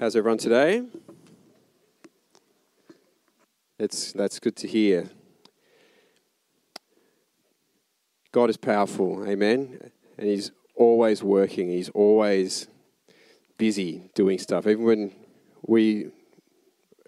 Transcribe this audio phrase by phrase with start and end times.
[0.00, 0.84] How's everyone today?
[3.80, 5.10] It's, that's good to hear.
[8.30, 9.90] God is powerful, amen?
[10.16, 12.68] And He's always working, He's always
[13.56, 14.68] busy doing stuff.
[14.68, 15.16] Even when
[15.66, 16.12] we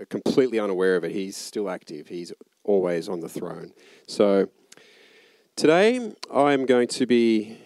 [0.01, 2.33] are completely unaware of it, He's still active, He's
[2.65, 3.71] always on the throne.
[4.09, 4.49] So
[5.55, 7.57] today I'm going to be,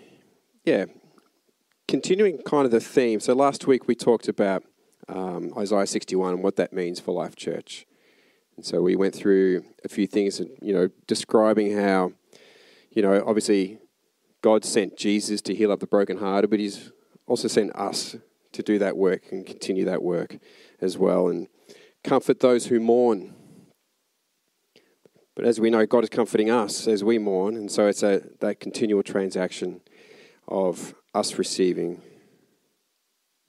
[0.66, 0.84] yeah,
[1.88, 3.20] continuing kind of the theme.
[3.20, 4.64] So last week we talked about
[5.08, 7.86] um, Isaiah 61 and what that means for Life Church.
[8.56, 12.12] And so we went through a few things, you know, describing how,
[12.90, 13.78] you know, obviously
[14.42, 16.92] God sent Jesus to heal up the brokenhearted, but He's
[17.26, 18.16] also sent us
[18.52, 20.38] to do that work and continue that work
[20.80, 21.48] as well and
[22.04, 23.34] comfort those who mourn.
[25.34, 28.22] But as we know, God is comforting us as we mourn, and so it's a,
[28.38, 29.80] that continual transaction
[30.46, 32.00] of us receiving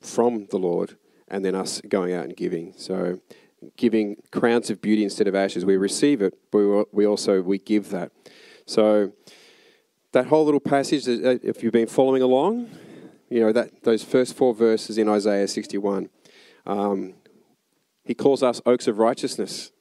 [0.01, 2.73] from the Lord and then us going out and giving.
[2.77, 3.20] So
[3.77, 5.65] giving crowns of beauty instead of ashes.
[5.65, 8.12] We receive it, but we also we give that.
[8.65, 9.12] So
[10.12, 12.70] that whole little passage, uh, if you've been following along,
[13.29, 16.09] you know that those first four verses in Isaiah 61.
[16.65, 17.15] Um,
[18.03, 19.71] he calls us oaks of righteousness.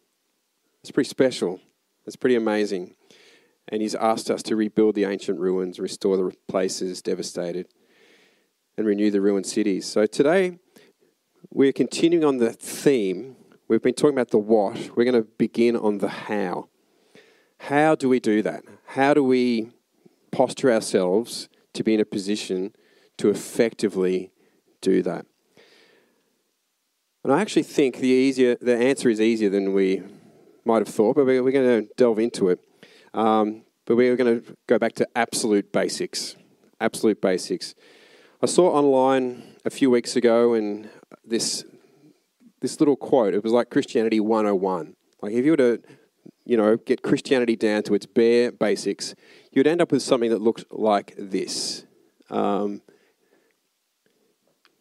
[0.83, 1.61] It's pretty special.
[2.06, 2.95] It's pretty amazing.
[3.69, 7.69] And he's asked us to rebuild the ancient ruins, restore the places devastated,
[8.77, 9.87] and renew the ruined cities.
[9.87, 10.59] So today,
[11.55, 13.36] we're continuing on the theme.
[13.69, 14.91] We've been talking about the what.
[14.97, 16.69] We're going to begin on the how.
[17.58, 18.64] How do we do that?
[18.86, 19.70] How do we
[20.32, 22.75] posture ourselves to be in a position
[23.19, 24.32] to effectively
[24.80, 25.27] do that?
[27.22, 30.02] And I actually think the easier the answer is easier than we
[30.64, 32.58] might have thought, but we're, going to delve into it.
[33.14, 36.34] Um, but we're going to go back to absolute basics.
[36.80, 37.77] Absolute basics.
[38.42, 40.91] I saw online a few weeks ago, and
[41.25, 41.65] this
[42.61, 43.34] this little quote.
[43.34, 44.97] It was like Christianity 101.
[45.21, 45.83] Like if you were to,
[46.47, 49.15] you know, get Christianity down to its bare basics,
[49.53, 51.84] you'd end up with something that looked like this.
[52.31, 52.81] Um,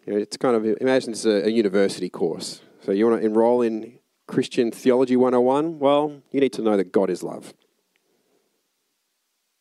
[0.05, 2.61] you know, it's kind of imagine it's a, a university course.
[2.81, 5.79] So you want to enroll in Christian Theology 101?
[5.79, 7.53] Well, you need to know that God is love.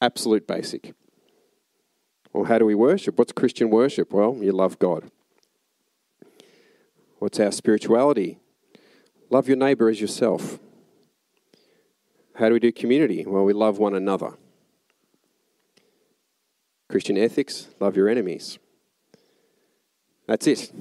[0.01, 0.95] Absolute basic.
[2.33, 3.19] Well, how do we worship?
[3.19, 4.13] What's Christian worship?
[4.13, 5.11] Well, you love God.
[7.23, 8.41] What's our spirituality?
[9.31, 10.59] Love your neighbor as yourself.
[12.35, 13.25] How do we do community?
[13.25, 14.33] Well, we love one another.
[16.89, 18.59] Christian ethics, love your enemies.
[20.27, 20.73] That's it.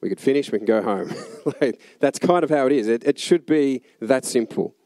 [0.00, 1.12] We could finish, we can go home.
[1.98, 2.86] That's kind of how it is.
[2.86, 4.76] It, it should be that simple.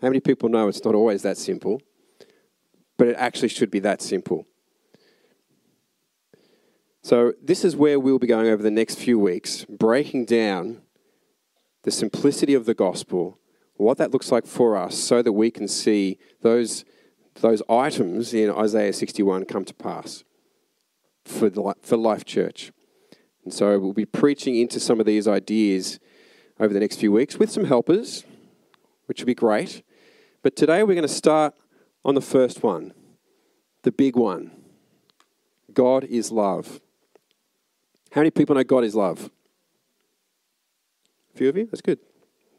[0.00, 1.82] How many people know it's not always that simple?
[2.96, 4.46] But it actually should be that simple.
[7.02, 10.82] So, this is where we'll be going over the next few weeks, breaking down
[11.82, 13.38] the simplicity of the gospel,
[13.76, 16.84] what that looks like for us, so that we can see those,
[17.40, 20.24] those items in Isaiah 61 come to pass
[21.24, 22.70] for, the, for Life Church.
[23.44, 25.98] And so, we'll be preaching into some of these ideas
[26.58, 28.24] over the next few weeks with some helpers,
[29.06, 29.82] which will be great.
[30.42, 31.54] But today, we're going to start
[32.04, 32.92] on the first one,
[33.84, 34.50] the big one
[35.72, 36.80] God is love.
[38.12, 39.30] How many people know God is love?
[41.34, 41.66] A few of you?
[41.66, 41.98] That's good.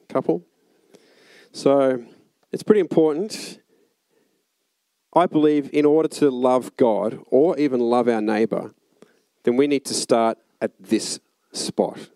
[0.04, 0.44] A couple.
[1.52, 2.06] So
[2.52, 3.60] it's pretty important.
[5.14, 8.74] I believe in order to love God or even love our neighbor,
[9.44, 11.20] then we need to start at this
[11.52, 12.10] spot.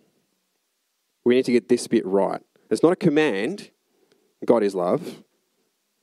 [1.26, 2.42] We need to get this bit right.
[2.70, 3.72] It's not a command,
[4.46, 5.24] God is love.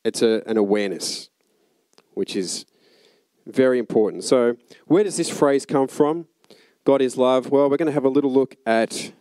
[0.04, 1.30] It's a, an awareness,
[2.12, 2.66] which is
[3.46, 4.24] very important.
[4.24, 4.56] So,
[4.86, 6.26] where does this phrase come from?
[6.84, 7.50] God is love.
[7.50, 9.12] Well, we're going to have a little look at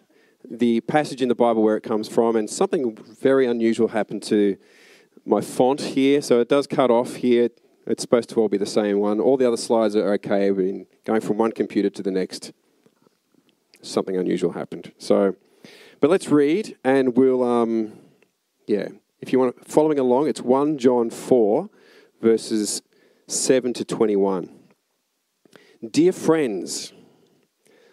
[0.49, 4.57] the passage in the Bible where it comes from, and something very unusual happened to
[5.25, 6.23] my font here.
[6.23, 7.49] So it does cut off here.
[7.85, 9.19] It's supposed to all be the same one.
[9.19, 10.49] All the other slides are okay.
[10.49, 12.51] We've been going from one computer to the next.
[13.83, 14.91] Something unusual happened.
[14.97, 15.35] So,
[15.99, 17.93] but let's read, and we'll, um,
[18.65, 18.87] yeah.
[19.19, 21.69] If you want to following along, it's 1 John 4,
[22.23, 22.81] verses
[23.27, 24.49] 7 to 21.
[25.91, 26.93] Dear friends,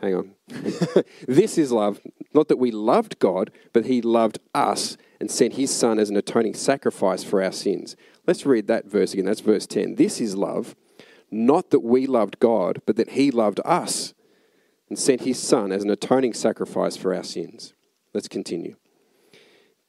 [0.00, 0.30] Hang on.
[1.26, 2.00] this is love.
[2.32, 6.16] not that we loved God, but He loved us and sent His Son as an
[6.16, 7.96] atoning sacrifice for our sins.
[8.26, 9.24] Let's read that verse again.
[9.24, 9.96] That's verse 10.
[9.96, 10.76] This is love,
[11.30, 14.14] not that we loved God, but that He loved us
[14.88, 17.74] and sent His Son as an atoning sacrifice for our sins.
[18.14, 18.76] Let's continue.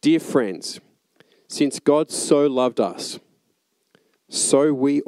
[0.01, 0.79] Dear friends,
[1.47, 3.19] since God so loved us,
[4.27, 5.01] so we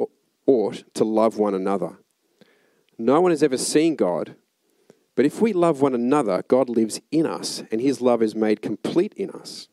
[0.46, 1.98] ought to love one another.
[2.98, 4.36] No one has ever seen God,
[5.14, 8.62] but if we love one another, God lives in us, and his love is made
[8.62, 9.68] complete in us.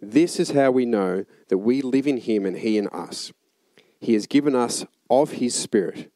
[0.00, 3.32] This is how we know that we live in him and he in us.
[4.00, 6.12] He has given us of his Spirit.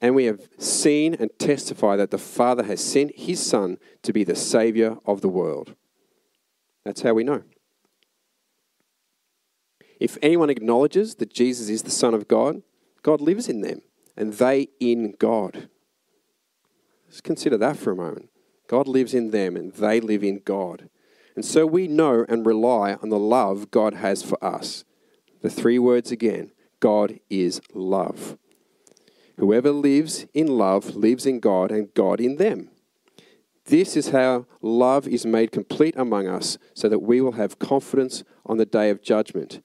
[0.00, 4.24] And we have seen and testify that the Father has sent his Son to be
[4.24, 5.74] the Saviour of the world.
[6.84, 7.44] That's how we know.
[9.98, 12.62] If anyone acknowledges that Jesus is the Son of God,
[13.02, 13.80] God lives in them,
[14.16, 15.70] and they in God.
[17.06, 18.30] Let's consider that for a moment.
[18.68, 20.88] God lives in them, and they live in God.
[21.34, 24.84] And so we know and rely on the love God has for us.
[25.42, 28.36] The three words again God is love.
[29.38, 32.70] Whoever lives in love lives in God, and God in them.
[33.66, 38.24] This is how love is made complete among us, so that we will have confidence
[38.44, 39.62] on the day of judgment.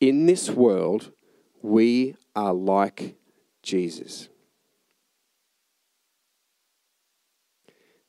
[0.00, 1.12] In this world,
[1.62, 3.16] we are like
[3.62, 4.28] Jesus.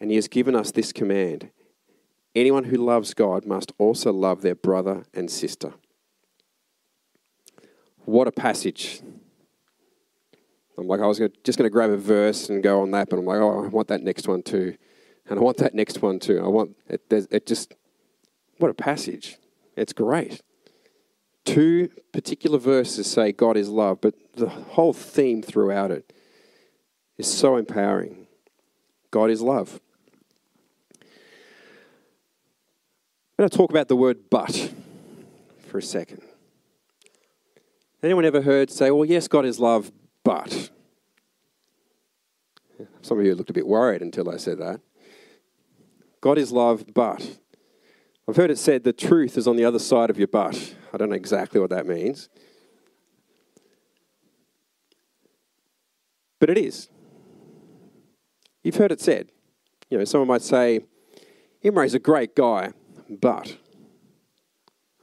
[0.00, 1.50] And he has given us this command
[2.34, 5.72] anyone who loves God must also love their brother and sister.
[8.04, 9.00] What a passage.
[10.78, 13.18] I'm like, I was just going to grab a verse and go on that, but
[13.18, 14.76] I'm like, oh, I want that next one too.
[15.28, 16.40] And I want that next one too.
[16.44, 17.74] I want it, it just,
[18.58, 19.38] what a passage.
[19.76, 20.42] It's great.
[21.44, 26.12] Two particular verses say God is love, but the whole theme throughout it
[27.16, 28.26] is so empowering.
[29.10, 29.80] God is love.
[33.38, 34.72] I'm going to talk about the word but
[35.68, 36.22] for a second.
[38.02, 39.92] Anyone ever heard say, well, yes, God is love,
[40.24, 40.70] but?
[43.02, 44.80] Some of you looked a bit worried until I said that.
[46.22, 47.38] God is love, but.
[48.26, 50.74] I've heard it said the truth is on the other side of your butt.
[50.94, 52.30] I don't know exactly what that means.
[56.38, 56.88] But it is.
[58.64, 59.30] You've heard it said.
[59.90, 60.80] You know, someone might say,
[61.62, 62.72] Imre's a great guy,
[63.08, 63.56] but.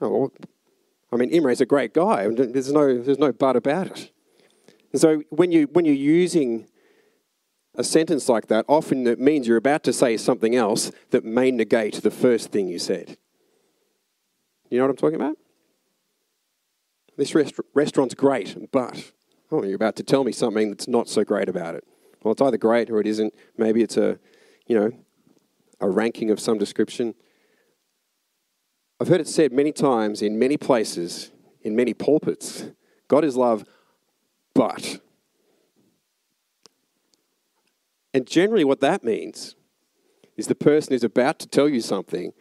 [0.02, 0.32] Oh,
[1.12, 2.28] I mean, Imre's a great guy.
[2.28, 4.12] There's no, there's no but about it.
[4.92, 6.68] And so when, you, when you're using
[7.76, 11.52] a sentence like that, often it means you're about to say something else that may
[11.52, 13.18] negate the first thing you said.
[14.70, 15.38] You know what I'm talking about?
[17.18, 19.12] This rest- restaurant's great, but
[19.52, 21.84] oh, you're about to tell me something that's not so great about it.
[22.24, 23.34] Well, it's either great or it isn't.
[23.58, 24.18] Maybe it's a,
[24.66, 24.92] you know,
[25.80, 27.14] a ranking of some description.
[29.00, 31.32] I've heard it said many times in many places,
[31.62, 32.66] in many pulpits
[33.14, 33.64] God is love,
[34.56, 35.00] but.
[38.12, 39.56] And generally, what that means
[40.36, 42.34] is the person is about to tell you something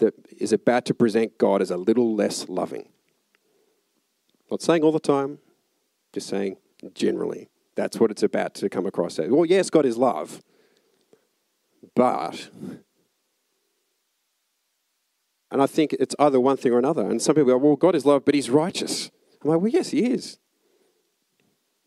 [0.00, 2.88] that is about to present God as a little less loving.
[4.50, 5.38] Not saying all the time,
[6.12, 6.56] just saying
[6.94, 7.48] generally.
[7.76, 9.30] That's what it's about to come across as.
[9.30, 10.42] Well, yes, God is love,
[11.94, 12.50] but.
[15.50, 17.08] And I think it's either one thing or another.
[17.08, 19.10] And some people go, well, God is love, but he's righteous.
[19.42, 20.38] I'm like, well, yes, he is.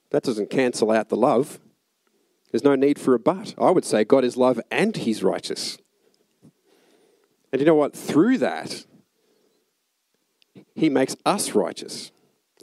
[0.10, 1.60] That doesn't cancel out the love.
[2.52, 3.56] There's no need for a but.
[3.58, 5.78] I would say God is love and he's righteous.
[7.52, 7.96] And you know what?
[7.96, 8.86] Through that,
[10.76, 12.12] he makes us righteous.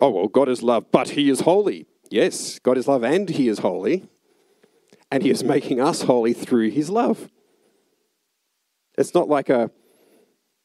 [0.01, 1.87] Oh, well, God is love, but he is holy.
[2.11, 4.09] Yes, God is love and he is holy.
[5.11, 7.31] And he is making us holy through his love.
[8.99, 9.71] It's not like a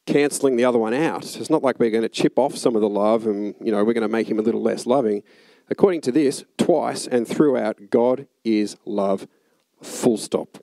[0.06, 1.36] cancelling the other one out.
[1.36, 3.82] It's not like we're going to chip off some of the love and, you know,
[3.84, 5.22] we're going to make him a little less loving.
[5.70, 9.26] According to this, twice and throughout, God is love,
[9.82, 10.58] full stop.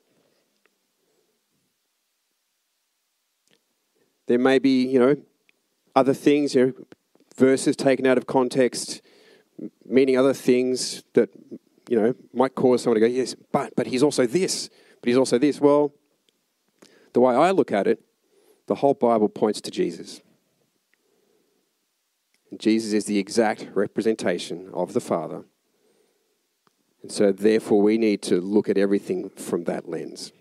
[4.28, 5.16] There may be, you know,
[5.96, 6.72] other things, you know,
[7.36, 9.02] verses taken out of context,
[9.84, 11.30] meaning other things that,
[11.88, 14.70] you know, might cause someone to go, yes, but, but he's also this,
[15.00, 15.60] but he's also this.
[15.60, 15.92] Well,
[17.12, 18.00] The way I look at it,
[18.66, 20.20] the whole Bible points to Jesus.
[22.50, 25.44] And Jesus is the exact representation of the Father.
[27.02, 30.32] And so, therefore, we need to look at everything from that lens.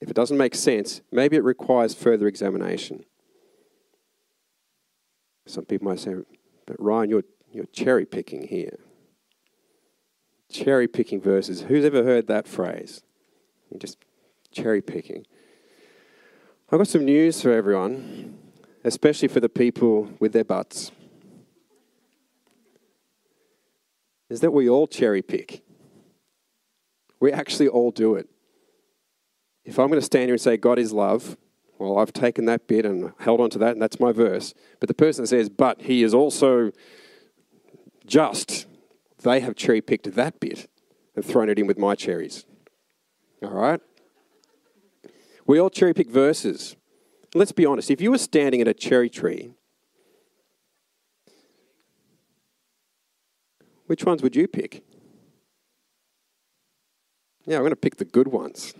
[0.00, 3.04] If it doesn't make sense, maybe it requires further examination.
[5.46, 6.14] Some people might say,
[6.66, 8.78] but Ryan, you're, you're cherry picking here.
[10.50, 11.62] Cherry picking verses.
[11.62, 13.02] Who's ever heard that phrase?
[13.70, 13.98] You're just
[14.50, 15.26] cherry picking.
[16.72, 18.38] I've got some news for everyone,
[18.84, 20.92] especially for the people with their butts.
[24.28, 25.64] Is that we all cherry pick.
[27.18, 28.28] We actually all do it.
[29.64, 31.36] If I'm going to stand here and say God is love,
[31.80, 34.54] well, I've taken that bit and held on to that, and that's my verse.
[34.78, 36.70] But the person says, but he is also
[38.06, 38.66] just,
[39.24, 40.70] they have cherry picked that bit
[41.16, 42.46] and thrown it in with my cherries.
[43.42, 43.80] All right?
[45.50, 46.76] We all cherry pick verses.
[47.34, 49.50] Let's be honest, if you were standing at a cherry tree,
[53.86, 54.84] which ones would you pick?
[57.46, 58.74] Yeah, I'm going to pick the good ones.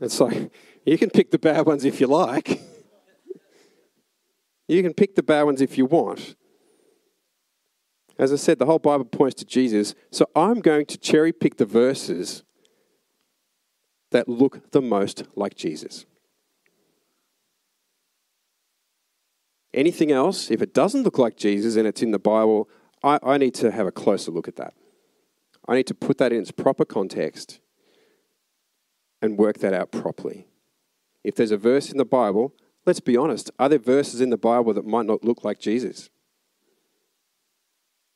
[0.00, 0.50] It's like,
[0.84, 2.60] you can pick the bad ones if you like.
[4.66, 6.34] you can pick the bad ones if you want.
[8.18, 9.94] As I said, the whole Bible points to Jesus.
[10.10, 12.42] So I'm going to cherry pick the verses
[14.16, 16.06] that look the most like Jesus.
[19.74, 22.66] Anything else, if it doesn't look like Jesus and it's in the Bible,
[23.02, 24.72] I, I need to have a closer look at that.
[25.68, 27.60] I need to put that in its proper context
[29.20, 30.46] and work that out properly.
[31.22, 32.54] If there's a verse in the Bible,
[32.86, 36.08] let's be honest, are there verses in the Bible that might not look like Jesus?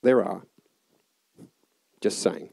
[0.03, 0.47] There are.
[2.01, 2.49] Just saying.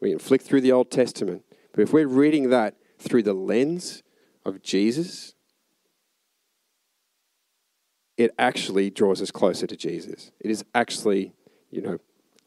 [0.00, 4.02] We can flick through the Old Testament, but if we're reading that through the lens
[4.44, 5.34] of Jesus,
[8.16, 10.30] it actually draws us closer to Jesus.
[10.38, 11.32] It is actually,
[11.70, 11.98] you know,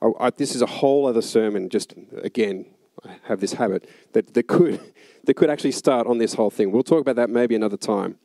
[0.01, 1.93] I, I, this is a whole other sermon, just
[2.23, 2.67] again,
[3.03, 4.79] I have this habit that, that could
[5.25, 6.71] that could actually start on this whole thing.
[6.71, 8.17] We'll talk about that maybe another time.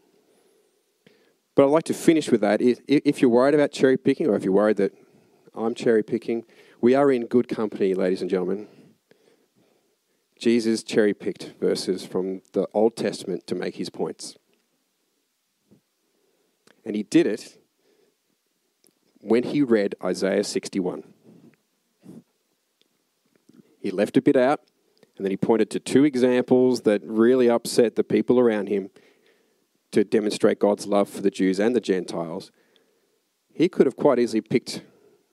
[1.56, 2.60] But I'd like to finish with that.
[2.62, 4.92] If you're worried about cherry picking, or if you're worried that
[5.54, 6.44] I'm cherry picking,
[6.80, 8.68] we are in good company, ladies and gentlemen.
[10.42, 14.34] Jesus cherry picked verses from the Old Testament to make his points.
[16.84, 17.58] And he did it
[19.20, 21.04] when he read Isaiah 61.
[23.78, 24.62] He left a bit out,
[25.16, 28.90] and then he pointed to two examples that really upset the people around him
[29.92, 32.50] to demonstrate God's love for the Jews and the Gentiles.
[33.54, 34.82] He could have quite easily picked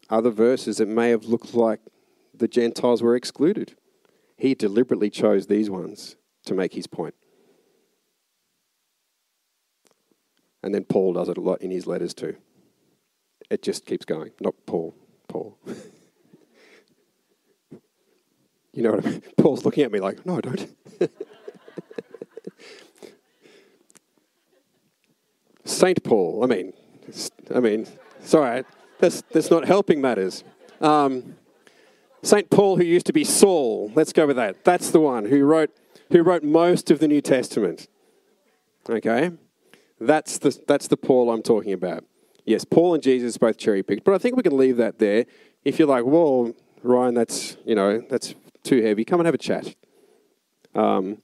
[0.07, 1.79] other verses that may have looked like
[2.31, 3.75] the Gentiles were excluded.
[4.39, 6.15] He deliberately chose these ones
[6.45, 7.13] to make his point.
[10.63, 12.37] And then Paul does it a lot in his letters too.
[13.49, 14.31] It just keeps going.
[14.39, 14.95] Not Paul,
[15.27, 15.57] Paul.
[18.71, 19.23] You know what I mean?
[19.37, 20.73] Paul's looking at me like, no, don't.
[25.65, 26.43] Saint Paul.
[26.43, 26.73] I mean,
[27.53, 27.87] I mean,
[28.21, 28.63] sorry,
[28.99, 30.45] that's that's not helping matters.
[30.79, 31.35] Um,
[32.21, 33.91] Saint Paul, who used to be Saul.
[33.95, 34.63] Let's go with that.
[34.63, 35.71] That's the one who wrote
[36.11, 37.87] who wrote most of the New Testament.
[38.89, 39.31] Okay,
[39.99, 42.03] that's the that's the Paul I'm talking about.
[42.45, 45.25] Yes, Paul and Jesus both cherry picked, but I think we can leave that there.
[45.63, 48.33] If you're like, well, Ryan, that's you know that's
[48.63, 49.75] too heavy, come and have a chat.
[50.73, 51.21] Because um,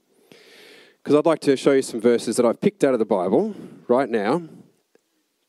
[1.17, 3.55] I'd like to show you some verses that I've picked out of the Bible
[3.87, 4.43] right now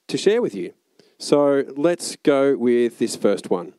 [0.08, 0.72] to share with you.
[1.18, 3.74] So let's go with this first one.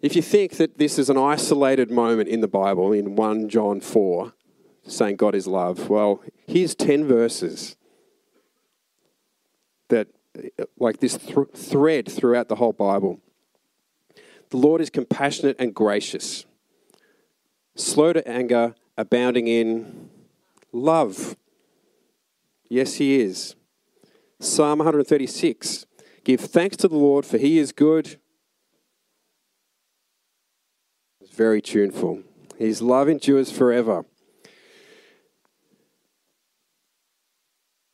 [0.00, 3.80] If you think that this is an isolated moment in the Bible, in 1 John
[3.80, 4.32] 4,
[4.86, 7.76] saying God is love, well, here's 10 verses
[9.88, 10.08] that,
[10.78, 13.20] like this th- thread throughout the whole Bible.
[14.50, 16.46] The Lord is compassionate and gracious
[17.78, 20.10] slow to anger, abounding in
[20.72, 21.36] love.
[22.68, 23.54] Yes, he is.
[24.40, 25.86] Psalm 136
[26.24, 28.18] Give thanks to the Lord, for he is good.
[31.20, 32.24] It's very tuneful.
[32.58, 34.04] His love endures forever.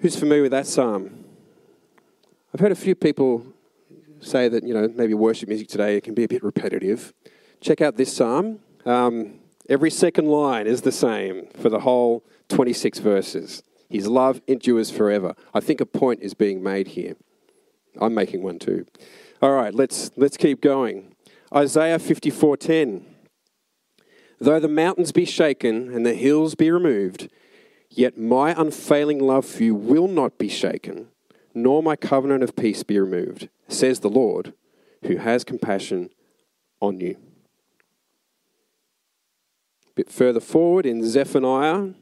[0.01, 1.27] Who's familiar with that psalm?
[2.53, 3.47] I've heard a few people
[4.21, 7.13] say that, you know, maybe worship music today can be a bit repetitive.
[7.61, 8.61] Check out this psalm.
[8.87, 13.63] Um, Every second line is the same for the whole 26 verses.
[13.89, 15.35] His love endures forever.
[15.55, 17.17] I think a point is being made here.
[17.99, 18.85] I'm making one too.
[19.41, 21.15] All right, let's let's keep going.
[21.55, 23.14] Isaiah 54:10.
[24.45, 27.31] Though the mountains be shaken and the hills be removed,
[27.89, 31.09] yet my unfailing love for you will not be shaken,
[31.55, 34.53] nor my covenant of peace be removed, says the Lord,
[35.05, 36.11] who has compassion
[36.79, 37.17] on you.
[39.87, 41.95] A bit further forward in Zephaniah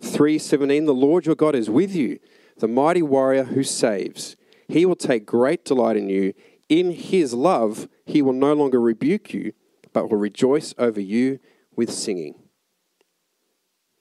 [0.00, 2.20] 3:17, the Lord your God is with you,
[2.58, 4.36] the mighty warrior who saves.
[4.68, 6.34] He will take great delight in you.
[6.68, 9.54] In his love, he will no longer rebuke you,
[9.92, 11.40] but will rejoice over you
[11.80, 12.34] with singing.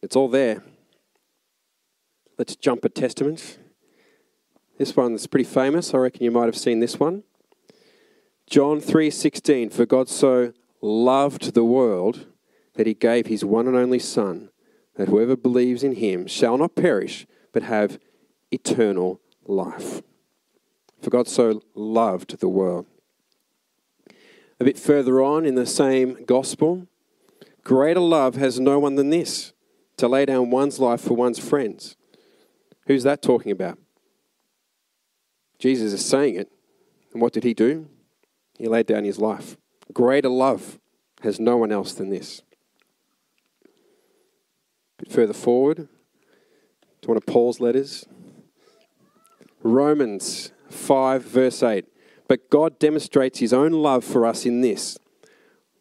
[0.01, 0.63] It's all there.
[2.37, 3.57] Let's jump a testament.
[4.77, 5.93] This one's pretty famous.
[5.93, 7.23] I reckon you might have seen this one.
[8.47, 12.25] John 3:16 For God so loved the world
[12.73, 14.49] that he gave his one and only son
[14.95, 17.97] that whoever believes in him shall not perish but have
[18.51, 20.01] eternal life.
[21.01, 22.87] For God so loved the world.
[24.59, 26.89] A bit further on in the same gospel,
[27.63, 29.53] Greater love has no one than this
[29.97, 31.95] to lay down one's life for one's friends.
[32.87, 33.77] Who's that talking about?
[35.59, 36.49] Jesus is saying it.
[37.13, 37.87] And what did he do?
[38.57, 39.57] He laid down his life.
[39.93, 40.79] Greater love
[41.21, 42.41] has no one else than this.
[43.65, 45.87] A bit further forward
[47.01, 48.05] to one of Paul's letters
[49.61, 51.85] Romans 5, verse 8.
[52.27, 54.97] But God demonstrates his own love for us in this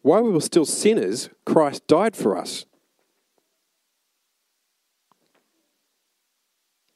[0.01, 2.65] while we were still sinners, Christ died for us.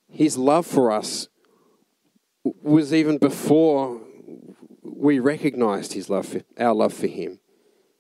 [0.10, 1.28] His love for us
[2.44, 4.00] was even before
[4.84, 7.40] we recognized his love, for, our love for him.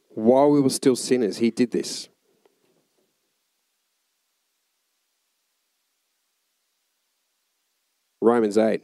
[0.09, 2.07] While we were still sinners, he did this.
[8.21, 8.83] Romans 8.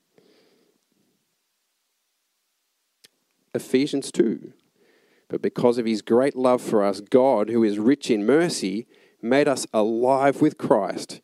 [3.53, 4.53] Ephesians 2.
[5.27, 8.85] But because of his great love for us, God, who is rich in mercy,
[9.21, 11.21] made us alive with Christ,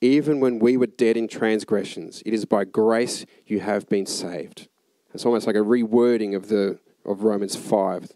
[0.00, 2.22] even when we were dead in transgressions.
[2.24, 4.68] It is by grace you have been saved.
[5.12, 8.12] It's almost like a rewording of, the, of Romans 5.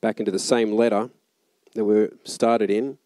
[0.00, 1.10] Back into the same letter
[1.74, 2.98] that we started in.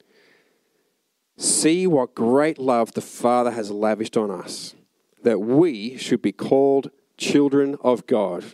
[1.36, 4.76] See what great love the Father has lavished on us,
[5.24, 6.90] that we should be called
[7.24, 8.44] children of God.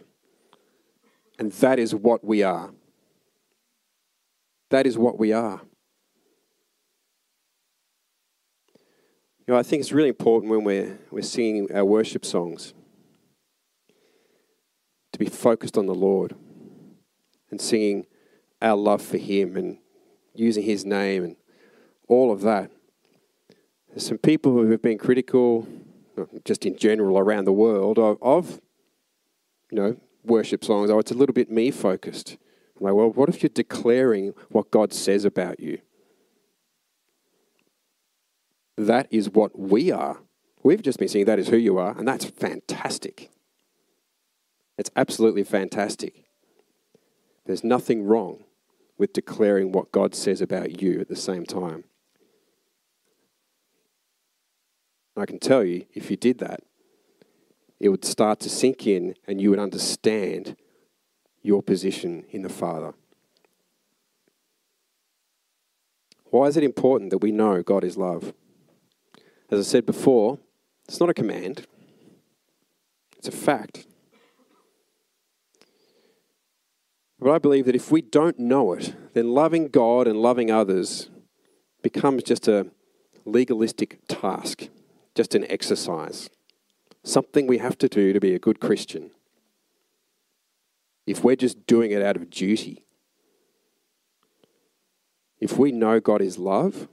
[1.38, 2.70] And that is what we are.
[4.70, 5.60] That is what we are.
[9.38, 12.72] You know, I think it's really important when we're, we're singing our worship songs
[15.12, 16.36] to be focused on the Lord
[17.50, 18.06] and singing
[18.62, 19.78] our love for Him and
[20.34, 21.36] using His name and
[22.06, 22.70] all of that.
[23.88, 25.66] There's some people who have been critical
[26.20, 28.60] Uh, just in general around the world of, of
[29.70, 30.90] you know, worship songs.
[30.90, 32.36] Oh, it's a little bit me focused.
[32.78, 35.78] I'm like, well, what if you're declaring what God says about you?
[38.76, 40.20] That is what we are.
[40.62, 43.30] We've just been saying that is who you are, and that's fantastic.
[44.78, 46.24] It's absolutely fantastic.
[47.46, 48.44] There's nothing wrong
[48.96, 51.84] with declaring what God says about you at the same time.
[55.20, 56.60] I can tell you, if you did that,
[57.78, 60.56] it would start to sink in and you would understand
[61.42, 62.92] your position in the Father.
[66.26, 68.32] Why is it important that we know God is love?
[69.50, 70.38] As I said before,
[70.84, 71.66] it's not a command,
[73.16, 73.86] it's a fact.
[77.18, 81.10] But I believe that if we don't know it, then loving God and loving others
[81.82, 82.70] becomes just a
[83.24, 84.68] legalistic task
[85.14, 86.30] just an exercise,
[87.02, 89.10] something we have to do to be a good Christian.
[91.06, 92.84] If we're just doing it out of duty,
[95.40, 96.88] if we know God is love,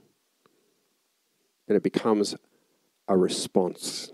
[1.66, 2.34] then it becomes
[3.06, 4.12] a response.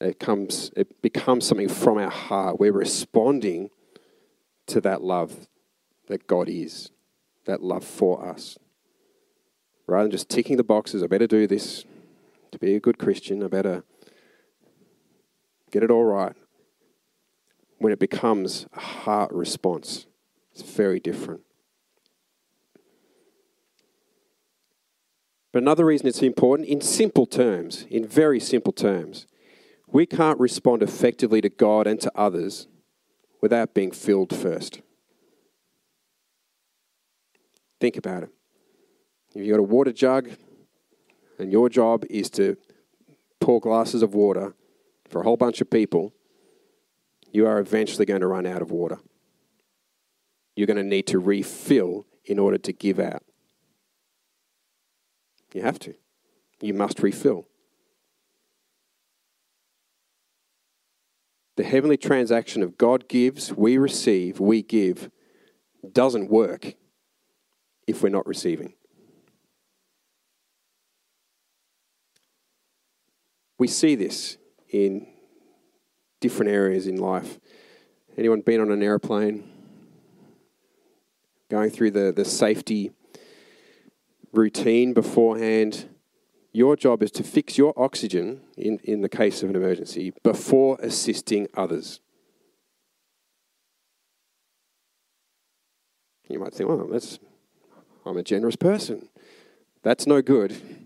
[0.00, 2.60] It comes it becomes something from our heart.
[2.60, 3.70] We're responding
[4.66, 5.48] to that love
[6.08, 6.90] that God is,
[7.46, 8.58] that love for us
[9.88, 11.84] rather than just ticking the boxes, I better do this
[12.52, 13.84] to be a good Christian, I better
[15.70, 16.34] get it all right.
[17.78, 20.06] When it becomes a heart response,
[20.52, 21.42] It's very different.
[25.52, 29.26] But another reason it's important, in simple terms, in very simple terms,
[29.86, 32.66] we can't respond effectively to God and to others
[33.40, 34.80] without being filled first.
[37.80, 38.30] Think about it.
[39.38, 40.30] If you've got a water jug
[41.38, 42.56] and your job is to
[43.38, 44.56] pour glasses of water
[45.08, 46.12] for a whole bunch of people,
[47.30, 48.98] you are eventually going to run out of water.
[50.56, 53.22] You're going to need to refill in order to give out.
[55.54, 55.94] You have to.
[56.60, 57.46] You must refill.
[61.54, 65.12] The heavenly transaction of God gives, we receive, we give
[65.92, 66.74] doesn't work
[67.86, 68.74] if we're not receiving.
[73.58, 74.38] We see this
[74.70, 75.06] in
[76.20, 77.38] different areas in life.
[78.16, 79.50] Anyone been on an airplane?
[81.50, 82.92] Going through the, the safety
[84.32, 85.88] routine beforehand.
[86.52, 90.78] Your job is to fix your oxygen in, in the case of an emergency before
[90.80, 92.00] assisting others.
[96.28, 97.18] You might think, well, that's,
[98.04, 99.08] I'm a generous person.
[99.82, 100.84] That's no good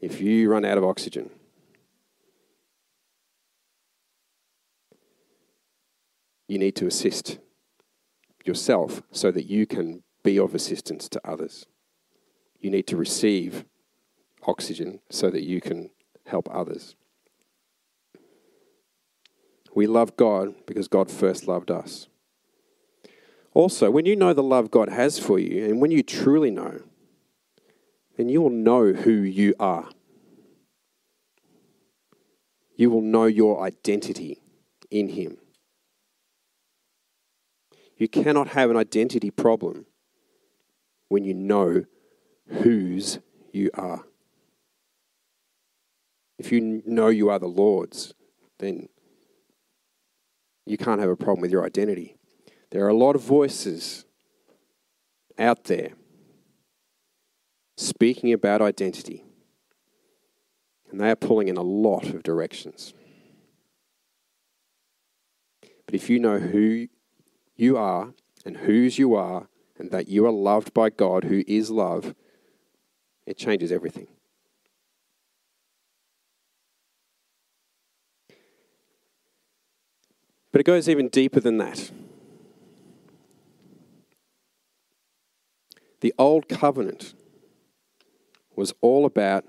[0.00, 1.30] if you run out of oxygen.
[6.50, 7.38] You need to assist
[8.44, 11.66] yourself so that you can be of assistance to others.
[12.58, 13.64] You need to receive
[14.42, 15.90] oxygen so that you can
[16.26, 16.96] help others.
[19.76, 22.08] We love God because God first loved us.
[23.54, 26.80] Also, when you know the love God has for you, and when you truly know,
[28.16, 29.88] then you will know who you are.
[32.74, 34.42] You will know your identity
[34.90, 35.36] in Him.
[38.00, 39.84] You cannot have an identity problem
[41.10, 41.84] when you know
[42.48, 43.18] whose
[43.52, 44.06] you are.
[46.38, 48.14] If you know you are the Lord's,
[48.58, 48.88] then
[50.64, 52.16] you can't have a problem with your identity.
[52.70, 54.06] There are a lot of voices
[55.38, 55.90] out there
[57.76, 59.26] speaking about identity,
[60.90, 62.94] and they are pulling in a lot of directions.
[65.84, 66.88] But if you know who
[67.60, 71.70] you are and whose you are, and that you are loved by God, who is
[71.70, 72.14] love,
[73.26, 74.08] it changes everything.
[80.52, 81.90] But it goes even deeper than that.
[86.00, 87.14] The old covenant
[88.56, 89.44] was all about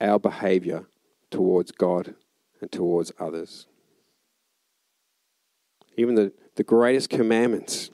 [0.00, 0.86] our behavior
[1.30, 2.14] towards God
[2.60, 3.66] and towards others.
[6.00, 7.90] Even the, the greatest commandments.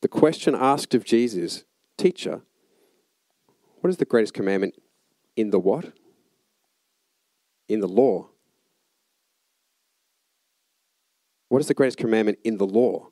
[0.00, 1.64] The question asked of Jesus,
[1.98, 2.40] Teacher,
[3.80, 4.76] what is the greatest commandment
[5.36, 5.92] in the what?
[7.68, 8.30] In the law.
[11.50, 13.08] What is the greatest commandment in the law?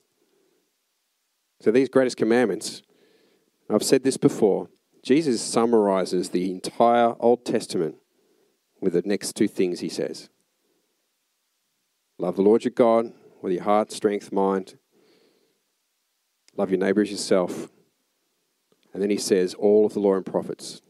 [1.60, 2.80] So, these greatest commandments,
[3.68, 4.70] I've said this before,
[5.04, 7.96] Jesus summarizes the entire Old Testament
[8.80, 10.30] with the next two things he says
[12.16, 13.12] Love the Lord your God
[13.42, 14.79] with your heart, strength, mind.
[16.57, 17.68] Love your neighbor as yourself.
[18.92, 20.83] And then he says, all of the law and prophets.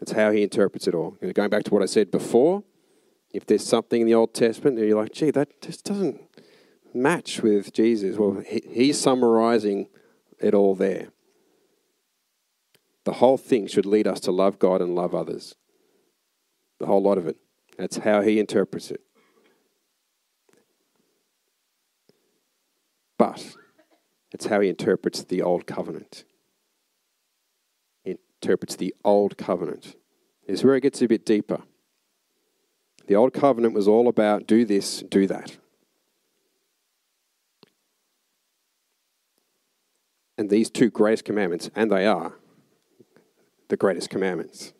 [0.00, 1.16] That's how he interprets it all.
[1.32, 2.64] Going back to what I said before,
[3.32, 6.20] if there's something in the Old Testament and you're like, gee, that just doesn't
[6.92, 9.88] match with Jesus, well, he's summarizing
[10.40, 11.08] it all there.
[13.04, 15.54] The whole thing should lead us to love God and love others.
[16.80, 17.36] The whole lot of it.
[17.78, 19.00] That's how he interprets it.
[23.24, 23.56] But
[24.32, 26.24] it's how he interprets the old covenant
[28.44, 29.96] interprets the Old Covenant.
[30.46, 31.62] This is where it gets a bit deeper.
[33.06, 35.56] The Old Covenant was all about do this, do that.
[40.36, 42.34] And these two greatest commandments, and they are
[43.68, 44.74] the greatest commandments,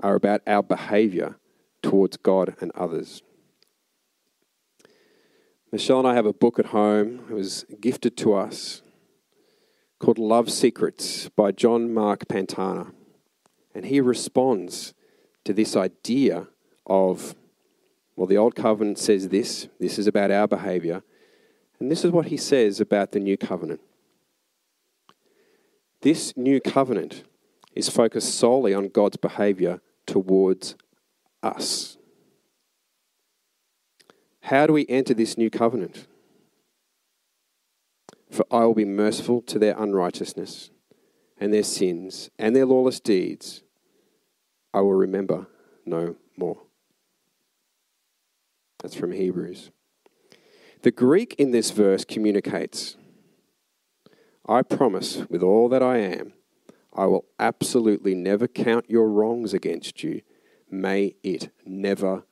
[0.00, 1.36] are about our behavior
[1.82, 3.22] towards God and others.
[5.72, 7.20] Michelle and I have a book at home.
[7.30, 8.82] It was gifted to us
[10.00, 12.92] called Love Secrets by John Mark Pantana.
[13.72, 14.94] And he responds
[15.44, 16.48] to this idea
[16.86, 17.36] of,
[18.16, 21.04] well, the Old Covenant says this, this is about our behavior.
[21.78, 23.80] And this is what he says about the New Covenant.
[26.00, 27.22] This New Covenant
[27.76, 30.74] is focused solely on God's behavior towards
[31.44, 31.96] us.
[34.50, 36.08] How do we enter this new covenant?
[38.32, 40.70] For I will be merciful to their unrighteousness
[41.38, 43.62] and their sins and their lawless deeds.
[44.74, 45.46] I will remember
[45.86, 46.62] no more.
[48.82, 49.70] That's from Hebrews.
[50.82, 52.96] The Greek in this verse communicates
[54.48, 56.32] I promise with all that I am,
[56.92, 60.22] I will absolutely never count your wrongs against you.
[60.68, 62.24] May it never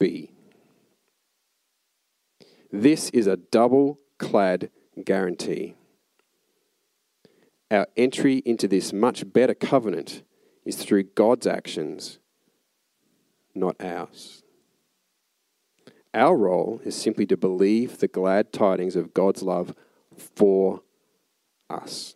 [0.00, 0.32] be.
[2.72, 4.70] This is a double clad
[5.04, 5.76] guarantee.
[7.70, 10.22] Our entry into this much better covenant
[10.64, 12.18] is through God's actions,
[13.54, 14.42] not ours.
[16.14, 19.74] Our role is simply to believe the glad tidings of God's love
[20.16, 20.80] for
[21.68, 22.14] us.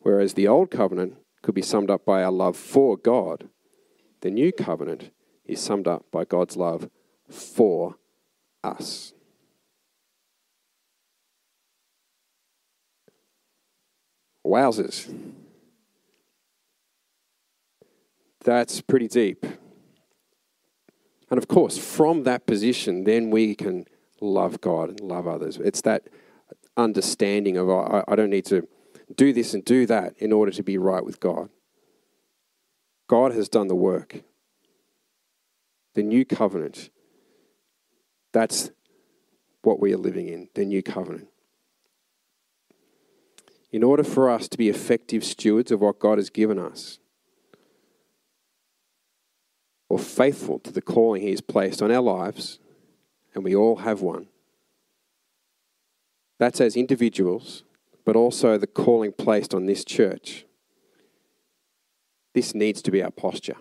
[0.00, 3.50] Whereas the old covenant could be summed up by our love for God,
[4.22, 5.10] the new covenant
[5.44, 6.88] is summed up by God's love
[7.28, 7.96] for
[8.64, 9.12] us.
[14.46, 15.12] Wowzers.
[18.44, 19.46] That's pretty deep.
[21.30, 23.86] And of course, from that position, then we can
[24.20, 25.56] love God and love others.
[25.56, 26.08] It's that
[26.76, 28.66] understanding of, I, I don't need to
[29.16, 31.48] do this and do that in order to be right with God.
[33.08, 34.22] God has done the work.
[35.94, 36.90] The new covenant,
[38.32, 38.70] that's
[39.62, 41.28] what we are living in, the new covenant.
[43.70, 46.98] In order for us to be effective stewards of what God has given us,
[49.88, 52.58] or faithful to the calling He has placed on our lives,
[53.34, 54.28] and we all have one.
[56.38, 57.62] That's as individuals,
[58.04, 60.44] but also the calling placed on this church.
[62.34, 63.56] This needs to be our posture.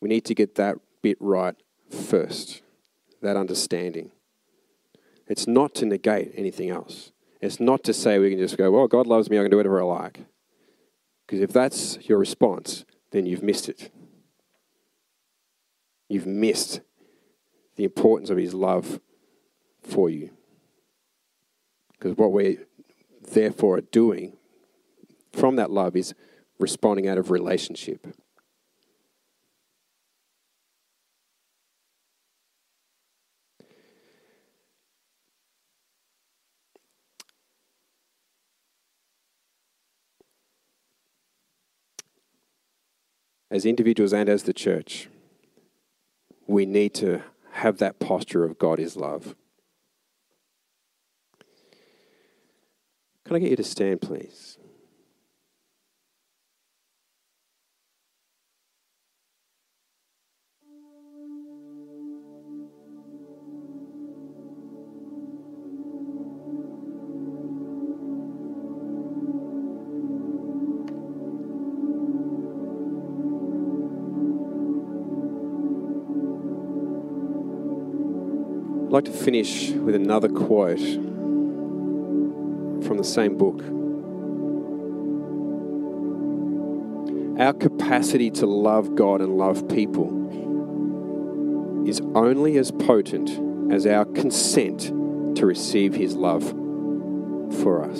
[0.00, 1.56] We need to get that bit right
[1.90, 2.62] first,
[3.22, 4.10] that understanding.
[5.26, 7.12] It's not to negate anything else.
[7.40, 9.56] It's not to say we can just go, well, God loves me, I can do
[9.56, 10.20] whatever I like.
[11.26, 13.90] Because if that's your response, then you've missed it
[16.12, 16.82] you've missed
[17.76, 19.00] the importance of His love
[19.82, 20.30] for you.
[21.92, 22.58] Because what we
[23.32, 24.36] therefore are doing
[25.32, 26.14] from that love is
[26.58, 28.06] responding out of relationship.
[43.52, 45.10] As individuals and as the church,
[46.46, 49.36] we need to have that posture of God is love.
[53.26, 54.56] Can I get you to stand, please?
[78.92, 80.78] I'd like to finish with another quote
[82.86, 83.62] from the same book.
[87.40, 90.10] Our capacity to love God and love people
[91.88, 94.88] is only as potent as our consent
[95.38, 96.44] to receive His love
[97.62, 97.98] for us.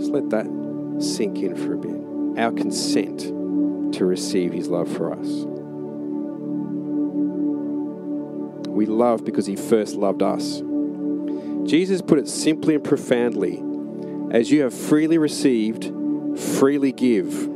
[0.00, 0.46] Just let that
[0.98, 2.40] sink in for a bit.
[2.42, 3.20] Our consent
[3.96, 5.51] to receive His love for us.
[8.72, 10.62] We love because he first loved us.
[11.64, 13.62] Jesus put it simply and profoundly
[14.32, 15.92] as you have freely received,
[16.38, 17.50] freely give.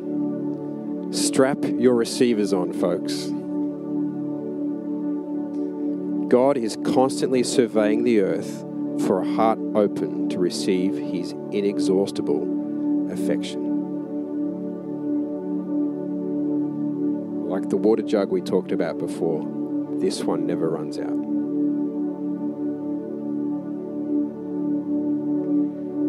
[1.11, 3.31] Strap your receivers on, folks.
[6.29, 8.61] God is constantly surveying the earth
[9.07, 13.65] for a heart open to receive his inexhaustible affection.
[17.49, 19.66] Like the water jug we talked about before
[20.01, 21.37] this one never runs out.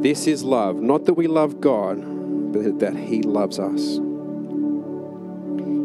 [0.01, 0.79] This is love.
[0.81, 1.97] Not that we love God,
[2.53, 3.99] but that He loves us.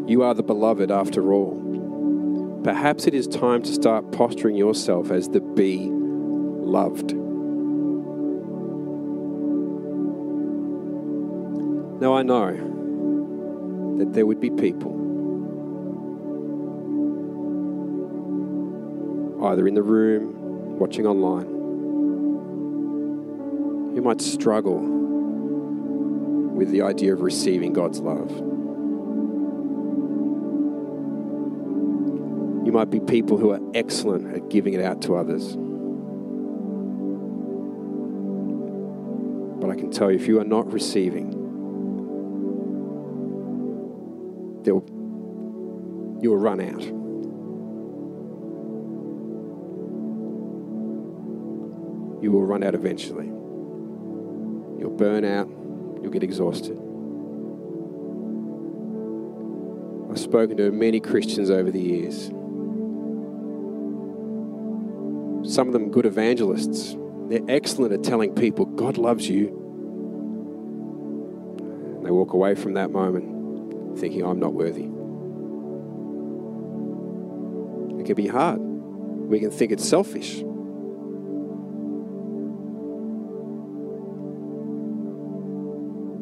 [0.08, 2.60] You are the beloved after all.
[2.62, 7.14] Perhaps it is time to start posturing yourself as the be loved.
[12.00, 12.52] Now I know
[13.98, 15.01] that there would be people
[19.42, 21.46] either in the room, watching online,
[23.94, 24.78] who might struggle
[26.54, 28.30] with the idea of receiving God's love.
[32.64, 35.56] You might be people who are excellent at giving it out to others.
[39.60, 41.32] But I can tell you, if you are not receiving,
[44.64, 47.01] you'll run out.
[52.22, 53.26] You will run out eventually.
[53.26, 55.48] You'll burn out,
[56.00, 56.78] you'll get exhausted.
[60.10, 62.26] I've spoken to many Christians over the years.
[65.52, 66.96] Some of them good evangelists.
[67.28, 69.48] They're excellent at telling people God loves you.
[71.96, 74.84] And they walk away from that moment thinking, I'm not worthy.
[78.00, 78.60] It can be hard.
[78.60, 80.42] We can think it's selfish.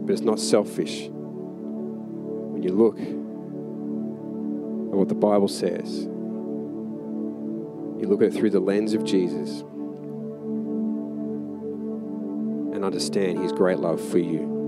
[0.02, 6.04] But it's not selfish when you look at what the Bible says.
[8.00, 9.60] You look at it through the lens of Jesus
[12.74, 14.58] and understand his great love for you.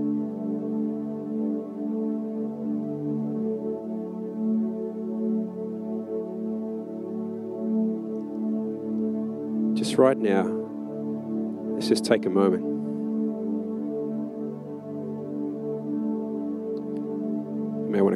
[9.75, 10.43] Just right now,
[11.73, 12.72] let's just take a moment.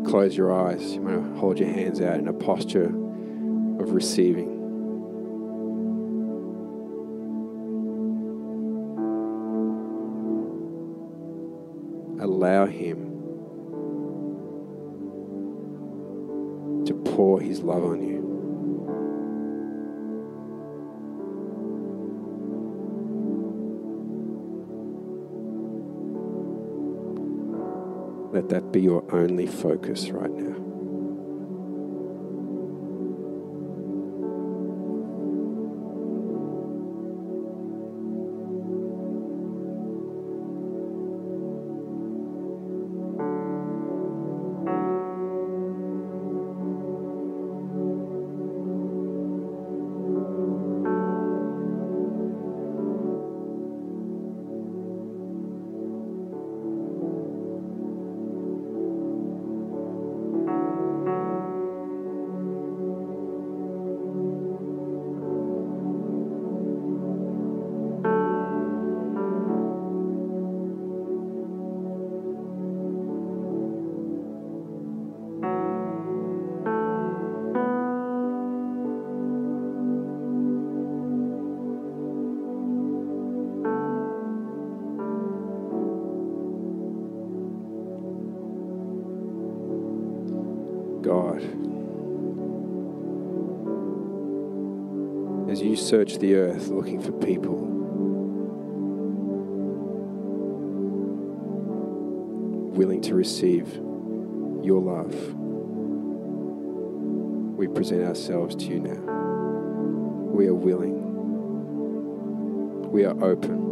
[0.08, 0.93] Close your eyes.
[0.93, 4.57] You want to hold your hands out in a posture of receiving.
[28.47, 30.76] Let that be your only focus right now.
[95.88, 97.56] Search the earth looking for people.
[102.76, 103.73] Willing to receive
[104.65, 105.15] your love,
[107.58, 109.00] we present ourselves to you now.
[110.36, 111.00] We are willing,
[112.91, 113.63] we are open.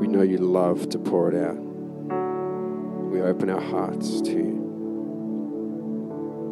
[0.00, 1.56] We know you love to pour it out.
[3.10, 4.66] We open our hearts to you,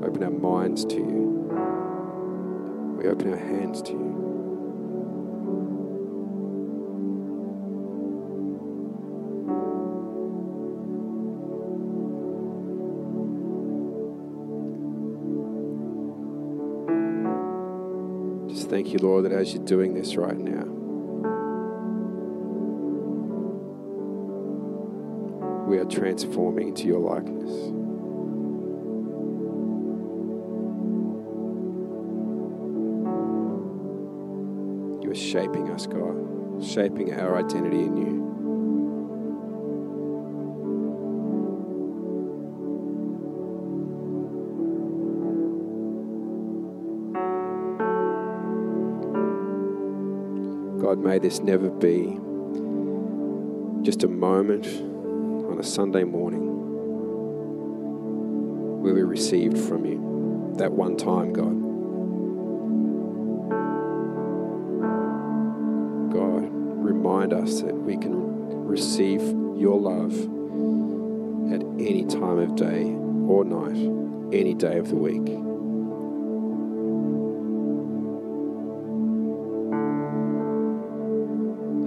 [0.07, 1.34] open our minds to you,
[3.05, 4.15] we open our hands to you.
[18.49, 20.65] Just thank you, Lord, that as you're doing this right now,
[25.69, 27.84] we are transforming into your likeness.
[35.35, 38.23] Shaping us, God, shaping our identity in you.
[50.81, 52.17] God, may this never be
[53.83, 54.67] just a moment
[55.51, 56.43] on a Sunday morning
[58.83, 61.64] where we received from you that one time, God.
[67.25, 69.21] Remind us that we can receive
[69.57, 70.13] your love
[71.53, 72.85] at any time of day
[73.27, 73.77] or night,
[74.39, 75.27] any day of the week.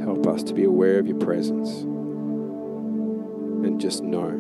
[0.03, 1.81] Help us to be aware of your presence
[3.65, 4.31] and just know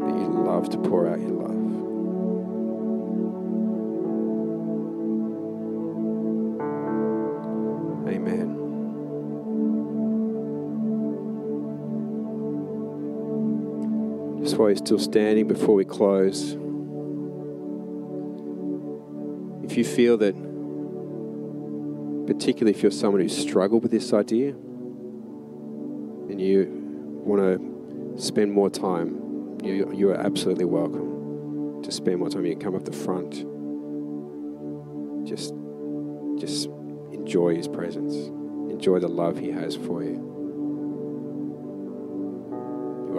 [0.00, 1.45] that you love to pour out your love.
[14.66, 16.54] While you're still standing before we close,
[19.62, 20.34] if you feel that,
[22.26, 26.66] particularly if you're someone who's struggled with this idea and you
[27.24, 32.44] want to spend more time, you, you are absolutely welcome to spend more time.
[32.44, 33.34] You can come up the front.
[35.28, 35.54] Just,
[36.40, 36.66] just
[37.12, 38.16] enjoy his presence.
[38.72, 40.35] Enjoy the love he has for you.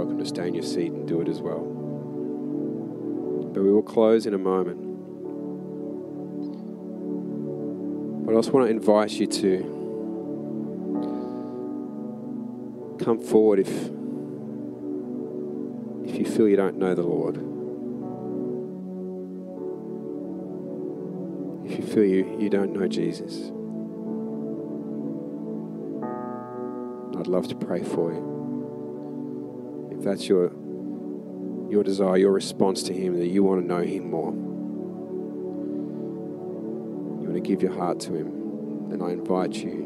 [0.08, 1.60] Welcome to stay in your seat and do it as well.
[3.54, 4.78] But we will close in a moment.
[8.26, 9.74] But I also want to invite you to
[13.04, 13.68] come forward if
[16.08, 17.36] if you feel you don't know the Lord.
[21.70, 23.52] If you feel you, you don't know Jesus.
[27.20, 28.37] I'd love to pray for you.
[30.08, 30.54] That's your
[31.70, 34.32] your desire, your response to him, that you want to know him more.
[37.22, 39.84] You want to give your heart to him, then I invite you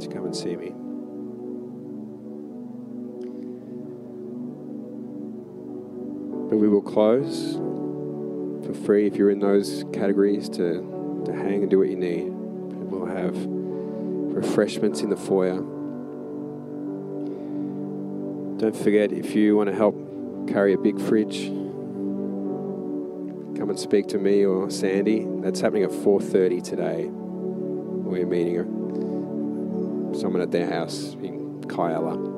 [0.00, 0.70] to come and see me.
[6.50, 7.52] But we will close
[8.66, 12.30] for free if you're in those categories to, to hang and do what you need.
[12.30, 15.73] We'll have refreshments in the foyer.
[18.64, 19.94] Don't forget if you want to help
[20.48, 21.48] carry a big fridge,
[23.58, 25.26] come and speak to me or Sandy.
[25.42, 27.10] That's happening at 4:30 today.
[27.10, 32.33] We're meeting someone at their house in Kyella.